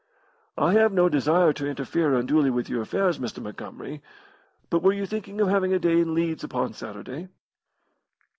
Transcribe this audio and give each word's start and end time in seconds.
"I 0.57 0.73
have 0.73 0.91
no 0.91 1.09
desire 1.09 1.53
to 1.53 1.67
interfere 1.67 2.15
unduly 2.15 2.49
with 2.49 2.67
your 2.69 2.81
affairs, 2.81 3.19
Mr. 3.19 3.39
Montgomery, 3.39 4.01
but 4.71 4.81
were 4.81 4.93
you 4.93 5.05
thinking 5.05 5.39
of 5.39 5.49
having 5.49 5.75
a 5.75 5.77
day 5.79 5.99
in 6.01 6.15
Leeds 6.15 6.43
upon 6.43 6.73
Saturday?" 6.73 7.27